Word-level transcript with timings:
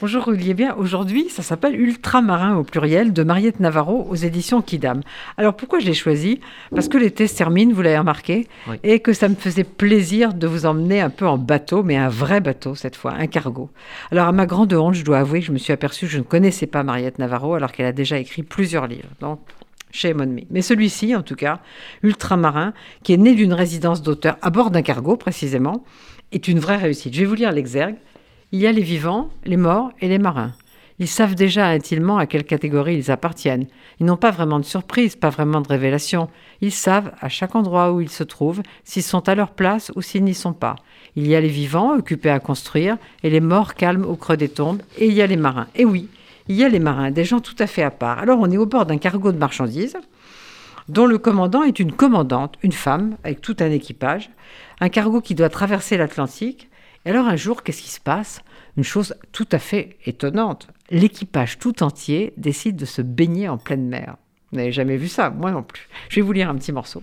Bonjour 0.00 0.28
Olivier 0.28 0.54
bien. 0.54 0.76
Aujourd'hui, 0.76 1.28
ça 1.28 1.42
s'appelle 1.42 1.74
Ultramarin 1.74 2.54
au 2.54 2.62
pluriel 2.62 3.12
de 3.12 3.24
Mariette 3.24 3.58
Navarro 3.58 4.06
aux 4.08 4.14
éditions 4.14 4.62
Kidam. 4.62 5.00
Alors 5.36 5.56
pourquoi 5.56 5.80
je 5.80 5.86
l'ai 5.86 5.94
choisi? 5.94 6.38
Parce 6.72 6.86
que 6.86 6.98
l'été 6.98 7.26
se 7.26 7.34
termine, 7.36 7.72
vous 7.72 7.82
l'avez 7.82 7.98
remarqué, 7.98 8.46
et 8.84 9.00
que 9.00 9.12
ça 9.12 9.28
me 9.28 9.34
faisait 9.34 9.64
plaisir 9.64 10.34
de 10.34 10.46
vous 10.46 10.66
emmener 10.66 11.00
un 11.00 11.10
peu 11.10 11.26
en 11.26 11.36
bateau, 11.36 11.82
mais 11.82 11.96
un 11.96 12.08
vrai 12.08 12.40
bateau 12.40 12.76
cette 12.76 12.94
fois, 12.94 13.14
un 13.14 13.26
cargo. 13.26 13.70
Alors 14.12 14.28
à 14.28 14.32
ma 14.32 14.46
grande 14.46 14.72
honte, 14.72 14.94
je 14.94 15.04
dois 15.04 15.18
avouer 15.18 15.40
que 15.40 15.46
je 15.46 15.52
me 15.52 15.58
suis 15.58 15.72
aperçue 15.72 16.06
que 16.06 16.12
je 16.12 16.18
ne 16.18 16.22
connaissais 16.22 16.68
pas 16.68 16.84
Mariette 16.84 17.18
Navarro 17.18 17.54
alors 17.54 17.72
qu'elle 17.72 17.86
a 17.86 17.92
déjà 17.92 18.18
écrit 18.18 18.44
plusieurs 18.44 18.86
livres. 18.86 19.10
Donc 19.18 19.40
chez 19.90 20.14
on 20.14 20.36
Mais 20.50 20.62
celui-ci, 20.62 21.16
en 21.16 21.22
tout 21.22 21.34
cas, 21.34 21.58
Ultramarin, 22.04 22.72
qui 23.02 23.14
est 23.14 23.16
né 23.16 23.34
d'une 23.34 23.52
résidence 23.52 24.00
d'auteur 24.02 24.36
à 24.42 24.50
bord 24.50 24.70
d'un 24.70 24.82
cargo 24.82 25.16
précisément, 25.16 25.82
est 26.30 26.46
une 26.46 26.60
vraie 26.60 26.76
réussite. 26.76 27.14
Je 27.14 27.20
vais 27.20 27.26
vous 27.26 27.34
lire 27.34 27.50
l'exergue. 27.50 27.96
Il 28.50 28.60
y 28.60 28.66
a 28.66 28.72
les 28.72 28.82
vivants, 28.82 29.28
les 29.44 29.58
morts 29.58 29.92
et 30.00 30.08
les 30.08 30.18
marins. 30.18 30.54
Ils 30.98 31.06
savent 31.06 31.34
déjà 31.34 31.66
intimement 31.66 32.16
à 32.16 32.24
quelle 32.24 32.44
catégorie 32.44 32.96
ils 32.96 33.10
appartiennent. 33.10 33.66
Ils 34.00 34.06
n'ont 34.06 34.16
pas 34.16 34.30
vraiment 34.30 34.58
de 34.58 34.64
surprise, 34.64 35.16
pas 35.16 35.28
vraiment 35.28 35.60
de 35.60 35.68
révélation. 35.68 36.30
Ils 36.62 36.72
savent, 36.72 37.12
à 37.20 37.28
chaque 37.28 37.54
endroit 37.54 37.92
où 37.92 38.00
ils 38.00 38.08
se 38.08 38.24
trouvent, 38.24 38.62
s'ils 38.84 39.02
sont 39.02 39.28
à 39.28 39.34
leur 39.34 39.50
place 39.50 39.92
ou 39.96 40.00
s'ils 40.00 40.24
n'y 40.24 40.32
sont 40.32 40.54
pas. 40.54 40.76
Il 41.14 41.26
y 41.26 41.36
a 41.36 41.42
les 41.42 41.48
vivants, 41.48 41.94
occupés 41.94 42.30
à 42.30 42.40
construire, 42.40 42.96
et 43.22 43.28
les 43.28 43.40
morts 43.40 43.74
calmes 43.74 44.06
au 44.06 44.16
creux 44.16 44.38
des 44.38 44.48
tombes, 44.48 44.80
et 44.96 45.08
il 45.08 45.12
y 45.12 45.20
a 45.20 45.26
les 45.26 45.36
marins. 45.36 45.66
Et 45.76 45.84
oui, 45.84 46.08
il 46.48 46.56
y 46.56 46.64
a 46.64 46.70
les 46.70 46.80
marins, 46.80 47.10
des 47.10 47.24
gens 47.24 47.40
tout 47.40 47.56
à 47.58 47.66
fait 47.66 47.82
à 47.82 47.90
part. 47.90 48.18
Alors 48.18 48.38
on 48.40 48.50
est 48.50 48.56
au 48.56 48.64
bord 48.64 48.86
d'un 48.86 48.96
cargo 48.96 49.30
de 49.30 49.38
marchandises, 49.38 49.98
dont 50.88 51.04
le 51.04 51.18
commandant 51.18 51.64
est 51.64 51.80
une 51.80 51.92
commandante, 51.92 52.54
une 52.62 52.72
femme, 52.72 53.18
avec 53.24 53.42
tout 53.42 53.56
un 53.60 53.70
équipage, 53.70 54.30
un 54.80 54.88
cargo 54.88 55.20
qui 55.20 55.34
doit 55.34 55.50
traverser 55.50 55.98
l'Atlantique, 55.98 56.70
et 57.08 57.10
alors 57.10 57.26
un 57.26 57.36
jour, 57.36 57.62
qu'est-ce 57.62 57.80
qui 57.80 57.88
se 57.88 58.00
passe? 58.00 58.42
Une 58.76 58.84
chose 58.84 59.14
tout 59.32 59.48
à 59.50 59.58
fait 59.58 59.96
étonnante. 60.04 60.68
L'équipage 60.90 61.58
tout 61.58 61.82
entier 61.82 62.34
décide 62.36 62.76
de 62.76 62.84
se 62.84 63.00
baigner 63.00 63.48
en 63.48 63.56
pleine 63.56 63.88
mer. 63.88 64.16
Vous 64.52 64.58
n'avez 64.58 64.72
jamais 64.72 64.98
vu 64.98 65.08
ça? 65.08 65.30
Moi 65.30 65.50
non 65.50 65.62
plus. 65.62 65.88
Je 66.10 66.16
vais 66.16 66.20
vous 66.20 66.34
lire 66.34 66.50
un 66.50 66.54
petit 66.54 66.70
morceau. 66.70 67.02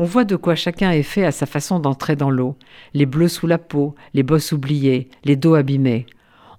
On 0.00 0.04
voit 0.04 0.24
de 0.24 0.34
quoi 0.34 0.56
chacun 0.56 0.90
est 0.90 1.04
fait 1.04 1.24
à 1.24 1.30
sa 1.30 1.46
façon 1.46 1.78
d'entrer 1.78 2.16
dans 2.16 2.28
l'eau. 2.28 2.56
Les 2.92 3.06
bleus 3.06 3.28
sous 3.28 3.46
la 3.46 3.58
peau, 3.58 3.94
les 4.14 4.24
bosses 4.24 4.50
oubliées, 4.50 5.08
les 5.22 5.36
dos 5.36 5.54
abîmés. 5.54 6.06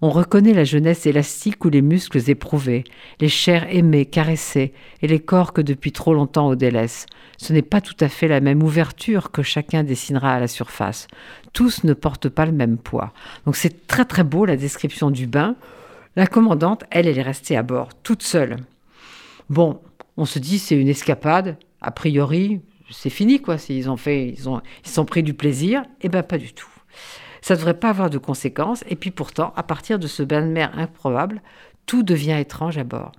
On 0.03 0.09
reconnaît 0.09 0.53
la 0.53 0.63
jeunesse 0.63 1.05
élastique 1.05 1.63
ou 1.63 1.69
les 1.69 1.83
muscles 1.83 2.27
éprouvés, 2.27 2.85
les 3.19 3.29
chairs 3.29 3.67
aimées, 3.69 4.07
caressées, 4.07 4.73
et 5.03 5.07
les 5.07 5.19
corps 5.19 5.53
que 5.53 5.61
depuis 5.61 5.91
trop 5.91 6.15
longtemps 6.15 6.49
on 6.49 6.55
délaisse. 6.55 7.05
Ce 7.37 7.53
n'est 7.53 7.61
pas 7.61 7.81
tout 7.81 7.95
à 7.99 8.09
fait 8.09 8.27
la 8.27 8.39
même 8.39 8.63
ouverture 8.63 9.29
que 9.29 9.43
chacun 9.43 9.83
dessinera 9.83 10.33
à 10.33 10.39
la 10.39 10.47
surface. 10.47 11.05
Tous 11.53 11.83
ne 11.83 11.93
portent 11.93 12.29
pas 12.29 12.47
le 12.47 12.51
même 12.51 12.79
poids. 12.79 13.13
Donc 13.45 13.55
c'est 13.55 13.85
très 13.85 14.05
très 14.05 14.23
beau 14.23 14.45
la 14.45 14.57
description 14.57 15.11
du 15.11 15.27
bain. 15.27 15.55
La 16.15 16.25
commandante, 16.25 16.83
elle, 16.89 17.07
elle 17.07 17.19
est 17.19 17.21
restée 17.21 17.55
à 17.55 17.61
bord, 17.61 17.89
toute 18.01 18.23
seule. 18.23 18.57
Bon, 19.51 19.81
on 20.17 20.25
se 20.25 20.39
dit 20.39 20.57
c'est 20.57 20.75
une 20.75 20.89
escapade. 20.89 21.57
A 21.79 21.91
priori, 21.91 22.61
c'est 22.89 23.11
fini 23.11 23.39
quoi. 23.39 23.57
Ils 23.69 23.87
ont 23.87 23.97
fait, 23.97 24.29
ils 24.29 24.49
ont, 24.49 24.61
ils 24.83 24.89
sont 24.89 25.05
pris 25.05 25.21
du 25.21 25.35
plaisir. 25.35 25.83
Eh 26.01 26.09
ben 26.09 26.23
pas 26.23 26.39
du 26.39 26.53
tout. 26.53 26.67
Ça 27.41 27.55
ne 27.55 27.59
devrait 27.59 27.79
pas 27.79 27.89
avoir 27.89 28.09
de 28.09 28.17
conséquences. 28.17 28.83
Et 28.87 28.95
puis 28.95 29.11
pourtant, 29.11 29.53
à 29.55 29.63
partir 29.63 29.99
de 29.99 30.07
ce 30.07 30.23
bain 30.23 30.41
de 30.41 30.51
mer 30.51 30.71
improbable, 30.77 31.41
tout 31.85 32.03
devient 32.03 32.37
étrange 32.39 32.77
à 32.77 32.83
bord. 32.83 33.11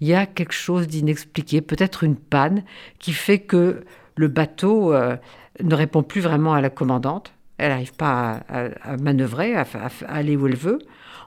Il 0.00 0.08
y 0.08 0.14
a 0.14 0.26
quelque 0.26 0.52
chose 0.52 0.86
d'inexpliqué, 0.86 1.62
peut-être 1.62 2.04
une 2.04 2.16
panne 2.16 2.64
qui 2.98 3.12
fait 3.12 3.38
que 3.38 3.84
le 4.14 4.28
bateau 4.28 4.92
euh, 4.92 5.16
ne 5.62 5.74
répond 5.74 6.02
plus 6.02 6.20
vraiment 6.20 6.54
à 6.54 6.60
la 6.60 6.70
commandante. 6.70 7.32
Elle 7.58 7.70
n'arrive 7.70 7.94
pas 7.94 8.42
à, 8.48 8.96
manœuvrer, 8.98 9.54
à, 9.54 9.64
aller 10.08 10.36
où 10.36 10.46
elle 10.46 10.56
veut. 10.56 10.78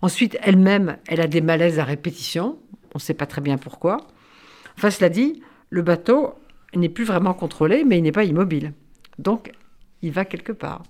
Ensuite, 0.03 0.37
elle-même, 0.43 0.97
elle 1.07 1.21
a 1.21 1.27
des 1.27 1.41
malaises 1.41 1.79
à 1.79 1.83
répétition. 1.83 2.59
On 2.93 2.97
ne 2.97 2.99
sait 2.99 3.15
pas 3.15 3.25
très 3.25 3.41
bien 3.41 3.57
pourquoi. 3.57 3.97
Enfin, 4.77 4.91
cela 4.91 5.09
dit, 5.09 5.41
le 5.71 5.81
bateau 5.81 6.35
n'est 6.75 6.89
plus 6.89 7.03
vraiment 7.03 7.33
contrôlé, 7.33 7.83
mais 7.83 7.97
il 7.97 8.03
n'est 8.03 8.11
pas 8.11 8.23
immobile. 8.25 8.73
Donc, 9.17 9.51
il 10.03 10.11
va 10.11 10.25
quelque 10.25 10.51
part 10.51 10.83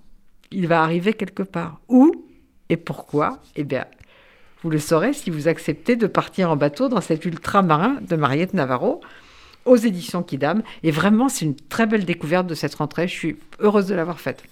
il 0.52 0.68
va 0.68 0.84
arriver 0.84 1.14
quelque 1.14 1.44
part. 1.44 1.80
Où 1.88 2.26
et 2.70 2.78
pourquoi? 2.78 3.40
Eh 3.56 3.64
bien, 3.64 3.86
vous 4.64 4.70
le 4.70 4.80
saurez 4.80 5.14
si 5.14 5.30
vous 5.30 5.48
acceptez 5.48 5.96
de 5.96 6.08
partir 6.08 6.52
en 6.52 6.56
bateau 6.56 6.90
dans 6.90 7.02
cet 7.02 7.26
ultramarin 7.26 7.98
de 8.02 8.16
Mariette 8.16 8.54
Navarro 8.54 9.02
aux 9.66 9.76
éditions 9.76 10.24
Kidam. 10.24 10.64
Et 10.84 10.92
vraiment, 10.92 11.30
c'est 11.30 11.46
une 11.46 11.56
très 11.56 11.86
belle 11.86 12.06
découverte 12.06 12.48
de 12.48 12.56
cette 12.56 12.76
rentrée. 12.76 13.08
Je 13.08 13.14
suis 13.14 13.38
heureuse 13.60 13.88
de 13.88 13.96
l'avoir 13.96 14.20
faite. 14.20 14.44